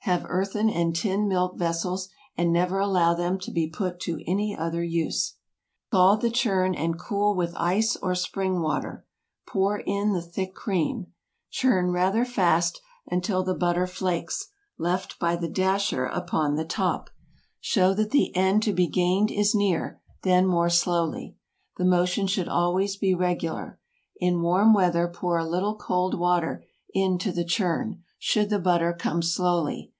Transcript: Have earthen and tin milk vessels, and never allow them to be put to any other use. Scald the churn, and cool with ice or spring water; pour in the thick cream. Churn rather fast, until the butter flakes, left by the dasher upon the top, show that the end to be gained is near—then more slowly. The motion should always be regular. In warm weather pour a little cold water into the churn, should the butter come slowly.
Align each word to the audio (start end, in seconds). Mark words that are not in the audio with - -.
Have 0.00 0.24
earthen 0.28 0.70
and 0.70 0.94
tin 0.94 1.26
milk 1.26 1.58
vessels, 1.58 2.08
and 2.36 2.52
never 2.52 2.78
allow 2.78 3.12
them 3.12 3.40
to 3.40 3.50
be 3.50 3.68
put 3.68 3.98
to 4.02 4.20
any 4.24 4.56
other 4.56 4.80
use. 4.80 5.34
Scald 5.88 6.20
the 6.20 6.30
churn, 6.30 6.76
and 6.76 6.96
cool 6.96 7.34
with 7.34 7.52
ice 7.56 7.96
or 7.96 8.14
spring 8.14 8.60
water; 8.60 9.04
pour 9.48 9.80
in 9.80 10.12
the 10.12 10.22
thick 10.22 10.54
cream. 10.54 11.08
Churn 11.50 11.90
rather 11.90 12.24
fast, 12.24 12.80
until 13.08 13.42
the 13.42 13.52
butter 13.56 13.88
flakes, 13.88 14.46
left 14.78 15.18
by 15.18 15.34
the 15.34 15.48
dasher 15.48 16.04
upon 16.06 16.54
the 16.54 16.64
top, 16.64 17.10
show 17.58 17.92
that 17.94 18.12
the 18.12 18.32
end 18.36 18.62
to 18.62 18.72
be 18.72 18.86
gained 18.86 19.32
is 19.32 19.56
near—then 19.56 20.46
more 20.46 20.70
slowly. 20.70 21.34
The 21.78 21.84
motion 21.84 22.28
should 22.28 22.46
always 22.48 22.96
be 22.96 23.12
regular. 23.12 23.80
In 24.20 24.40
warm 24.40 24.72
weather 24.72 25.08
pour 25.08 25.36
a 25.36 25.44
little 25.44 25.74
cold 25.74 26.16
water 26.16 26.62
into 26.94 27.32
the 27.32 27.44
churn, 27.44 28.04
should 28.20 28.50
the 28.50 28.60
butter 28.60 28.92
come 28.92 29.20
slowly. 29.20 29.92